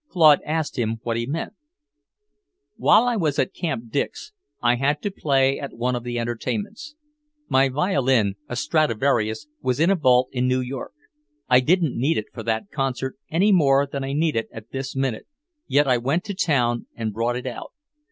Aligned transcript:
Claude 0.09 0.41
asked 0.47 0.79
him 0.79 0.97
what 1.03 1.15
he 1.15 1.27
meant. 1.27 1.53
"While 2.75 3.03
I 3.03 3.15
was 3.15 3.37
at 3.37 3.53
Camp 3.53 3.91
Dix, 3.91 4.33
I 4.59 4.77
had 4.77 4.99
to 5.03 5.11
play 5.11 5.59
at 5.59 5.77
one 5.77 5.95
of 5.95 6.01
the 6.03 6.17
entertainments. 6.17 6.95
My 7.47 7.69
violin, 7.69 8.33
a 8.49 8.55
Stradivarius, 8.55 9.45
was 9.61 9.79
in 9.79 9.91
a 9.91 9.95
vault 9.95 10.29
in 10.31 10.47
New 10.47 10.61
York. 10.61 10.93
I 11.49 11.59
didn't 11.59 11.99
need 11.99 12.17
it 12.17 12.33
for 12.33 12.41
that 12.41 12.71
concert, 12.71 13.15
any 13.29 13.51
more 13.51 13.85
than 13.85 14.03
I 14.03 14.13
need 14.13 14.35
it 14.35 14.49
at 14.51 14.71
this 14.71 14.95
minute; 14.95 15.27
yet 15.67 15.87
I 15.87 15.99
went 15.99 16.23
to 16.23 16.33
town 16.33 16.87
and 16.95 17.13
brought 17.13 17.35
it 17.35 17.45
out. 17.45 17.71